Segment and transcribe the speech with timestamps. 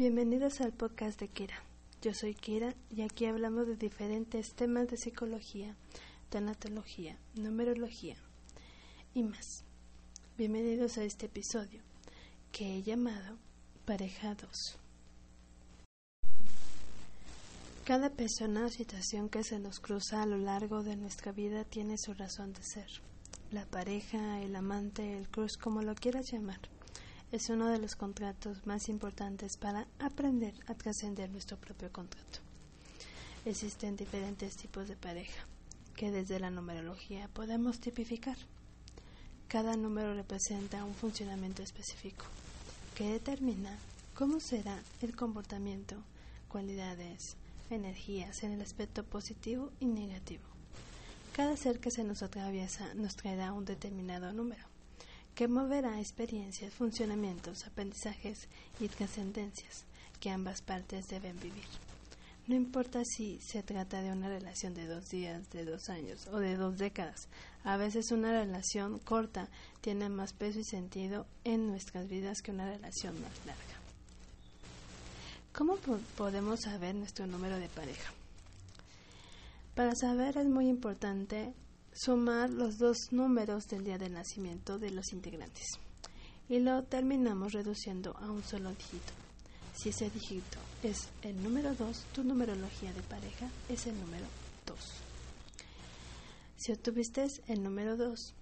[0.00, 1.62] Bienvenidos al podcast de Kira.
[2.00, 5.76] Yo soy Kira y aquí hablamos de diferentes temas de psicología,
[6.30, 8.16] tanatología, numerología
[9.12, 9.62] y más.
[10.38, 11.82] Bienvenidos a este episodio
[12.50, 13.36] que he llamado
[13.84, 14.50] Pareja 2.
[17.84, 21.96] Cada persona o situación que se nos cruza a lo largo de nuestra vida tiene
[21.98, 22.88] su razón de ser.
[23.50, 26.79] La pareja, el amante, el cruz, como lo quieras llamar
[27.32, 32.40] es uno de los contratos más importantes para aprender a trascender nuestro propio contrato.
[33.44, 35.46] Existen diferentes tipos de pareja
[35.94, 38.36] que desde la numerología podemos tipificar.
[39.48, 42.24] Cada número representa un funcionamiento específico
[42.96, 43.78] que determina
[44.14, 45.96] cómo será el comportamiento,
[46.48, 47.36] cualidades,
[47.70, 50.44] energías en el aspecto positivo y negativo.
[51.32, 54.70] Cada ser que se nos atraviesa nos traerá un determinado número
[55.34, 58.48] que moverá experiencias, funcionamientos, aprendizajes
[58.78, 59.84] y trascendencias
[60.20, 61.64] que ambas partes deben vivir.
[62.46, 66.38] No importa si se trata de una relación de dos días, de dos años o
[66.38, 67.28] de dos décadas,
[67.62, 69.48] a veces una relación corta
[69.80, 73.80] tiene más peso y sentido en nuestras vidas que una relación más larga.
[75.52, 75.76] ¿Cómo
[76.16, 78.12] podemos saber nuestro número de pareja?
[79.74, 81.54] Para saber es muy importante
[81.92, 85.66] sumar los dos números del día de nacimiento de los integrantes
[86.48, 89.12] y lo terminamos reduciendo a un solo dígito.
[89.74, 94.26] Si ese dígito es el número 2, tu numerología de pareja es el número
[94.66, 94.78] 2.
[96.56, 98.34] Si obtuviste el número 2,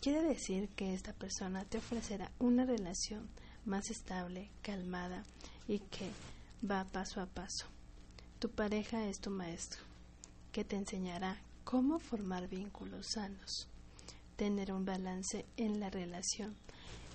[0.00, 3.28] quiere decir que esta persona te ofrecerá una relación
[3.64, 5.24] más estable, calmada
[5.66, 6.08] y que
[6.68, 7.66] va paso a paso.
[8.38, 9.82] Tu pareja es tu maestro,
[10.52, 11.36] que te enseñará
[11.66, 13.68] cómo formar vínculos sanos,
[14.36, 16.54] tener un balance en la relación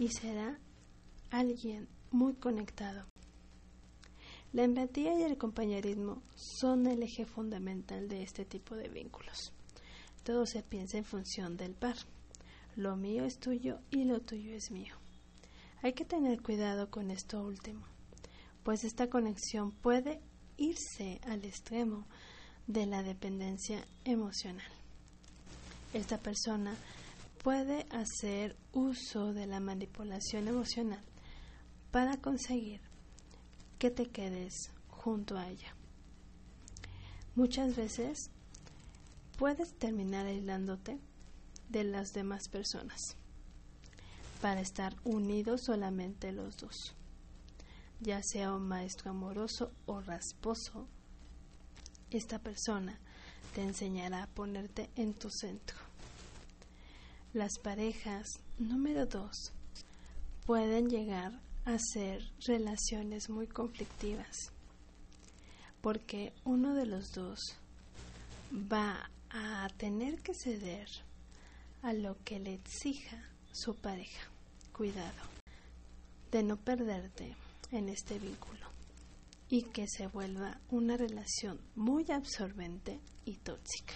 [0.00, 0.58] y será
[1.30, 3.04] alguien muy conectado.
[4.52, 9.52] La empatía y el compañerismo son el eje fundamental de este tipo de vínculos.
[10.24, 11.94] Todo se piensa en función del par.
[12.74, 14.96] Lo mío es tuyo y lo tuyo es mío.
[15.80, 17.86] Hay que tener cuidado con esto último,
[18.64, 20.20] pues esta conexión puede
[20.56, 22.04] irse al extremo
[22.66, 24.70] de la dependencia emocional.
[25.92, 26.76] Esta persona
[27.42, 31.02] puede hacer uso de la manipulación emocional
[31.90, 32.80] para conseguir
[33.78, 35.74] que te quedes junto a ella.
[37.34, 38.30] Muchas veces
[39.38, 40.98] puedes terminar aislándote
[41.70, 43.16] de las demás personas
[44.40, 46.94] para estar unidos solamente los dos,
[48.00, 50.86] ya sea un maestro amoroso o rasposo
[52.10, 52.98] esta persona
[53.54, 55.76] te enseñará a ponerte en tu centro.
[57.32, 58.26] Las parejas
[58.58, 59.52] número dos
[60.46, 64.52] pueden llegar a ser relaciones muy conflictivas
[65.80, 67.38] porque uno de los dos
[68.52, 70.88] va a tener que ceder
[71.82, 74.28] a lo que le exija su pareja.
[74.72, 75.22] Cuidado
[76.30, 77.34] de no perderte
[77.70, 78.79] en este vínculo
[79.50, 83.94] y que se vuelva una relación muy absorbente y tóxica.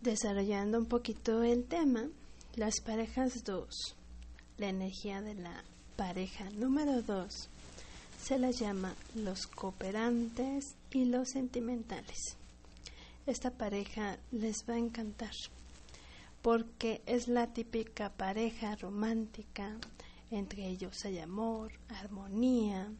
[0.00, 2.08] Desarrollando un poquito el tema,
[2.54, 3.96] las parejas 2,
[4.58, 5.64] la energía de la
[5.96, 7.48] pareja número 2,
[8.22, 12.36] se la llama los cooperantes y los sentimentales.
[13.26, 15.32] Esta pareja les va a encantar
[16.42, 19.76] porque es la típica pareja romántica
[20.30, 22.92] entre ellos hay amor, armonía,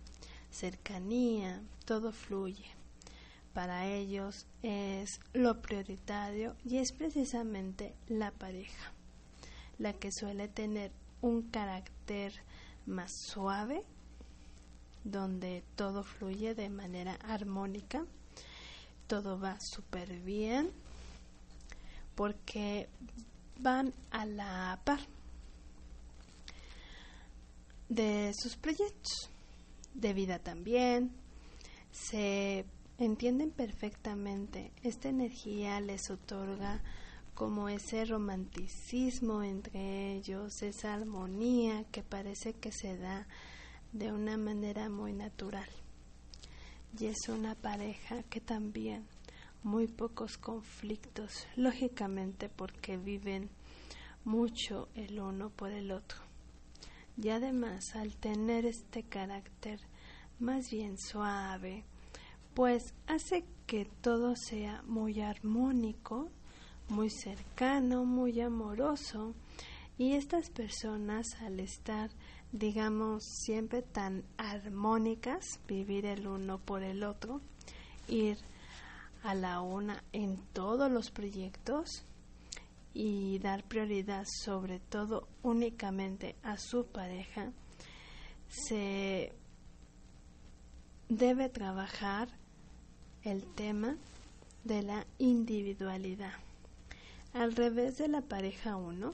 [0.50, 2.66] cercanía, todo fluye.
[3.52, 8.92] Para ellos es lo prioritario y es precisamente la pareja,
[9.78, 10.92] la que suele tener
[11.22, 12.32] un carácter
[12.84, 13.82] más suave,
[15.04, 18.04] donde todo fluye de manera armónica,
[19.06, 20.70] todo va súper bien,
[22.14, 22.88] porque
[23.58, 25.00] van a la par
[27.88, 29.30] de sus proyectos
[29.94, 31.12] de vida también.
[31.90, 32.64] Se
[32.98, 34.72] entienden perfectamente.
[34.82, 36.82] Esta energía les otorga
[37.34, 43.26] como ese romanticismo entre ellos, esa armonía que parece que se da
[43.92, 45.68] de una manera muy natural.
[46.98, 49.06] Y es una pareja que también
[49.62, 53.50] muy pocos conflictos, lógicamente porque viven
[54.24, 56.25] mucho el uno por el otro
[57.16, 59.80] y además al tener este carácter
[60.38, 61.84] más bien suave,
[62.54, 66.28] pues hace que todo sea muy armónico,
[66.88, 69.34] muy cercano, muy amoroso.
[69.98, 72.10] Y estas personas al estar,
[72.52, 77.40] digamos, siempre tan armónicas, vivir el uno por el otro,
[78.08, 78.36] ir
[79.22, 82.04] a la una en todos los proyectos
[82.98, 87.52] y dar prioridad sobre todo únicamente a su pareja,
[88.48, 89.34] se
[91.10, 92.28] debe trabajar
[93.22, 93.98] el tema
[94.64, 96.32] de la individualidad.
[97.34, 99.12] Al revés de la pareja 1,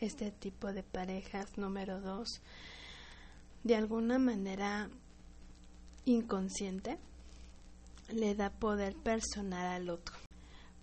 [0.00, 2.40] este tipo de parejas número 2,
[3.64, 4.88] de alguna manera
[6.06, 6.96] inconsciente,
[8.08, 10.16] le da poder personal al otro.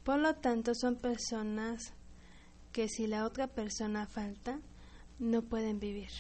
[0.04, 1.97] Por lo tanto, son personas
[2.72, 4.60] que si la otra persona falta,
[5.20, 6.12] no pueden vivir.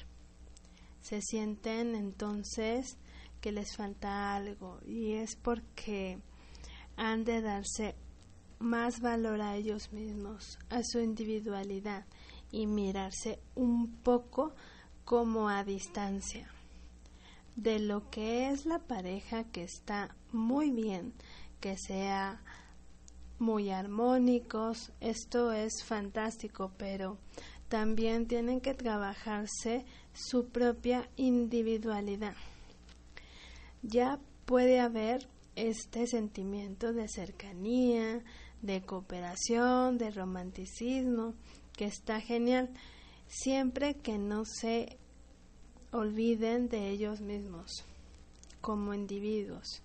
[1.01, 2.97] Se sienten entonces
[3.41, 6.19] que les falta algo y es porque
[6.95, 7.95] han de darse
[8.59, 12.05] más valor a ellos mismos, a su individualidad
[12.51, 14.55] y mirarse un poco
[15.05, 16.51] como a distancia
[17.57, 21.13] de lo que es la pareja que está muy bien,
[21.59, 22.39] que sea
[23.39, 27.17] muy armónicos, esto es fantástico, pero
[27.69, 32.35] también tienen que trabajarse su propia individualidad.
[33.81, 38.23] Ya puede haber este sentimiento de cercanía,
[38.61, 41.33] de cooperación, de romanticismo,
[41.73, 42.69] que está genial,
[43.27, 44.97] siempre que no se
[45.91, 47.85] olviden de ellos mismos
[48.61, 49.81] como individuos.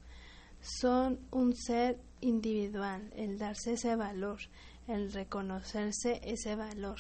[0.63, 4.39] Son un ser individual, el darse ese valor,
[4.87, 6.99] el reconocerse ese valor,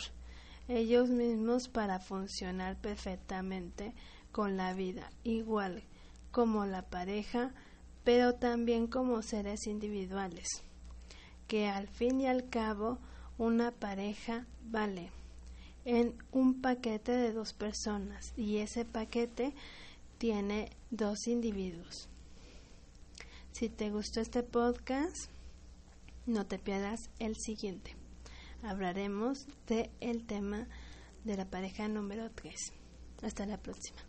[0.66, 3.94] ellos mismos para funcionar perfectamente
[4.32, 5.84] con la vida, igual
[6.32, 7.52] como la pareja,
[8.02, 10.48] pero también como seres individuales,
[11.46, 12.98] que al fin y al cabo
[13.38, 15.10] una pareja vale
[15.84, 19.54] en un paquete de dos personas y ese paquete
[20.18, 22.08] tiene dos individuos.
[23.62, 25.30] Si te gustó este podcast,
[26.26, 27.94] no te pierdas el siguiente.
[28.64, 30.66] Hablaremos de el tema
[31.22, 32.56] de la pareja número 3.
[33.22, 34.00] Hasta la próxima.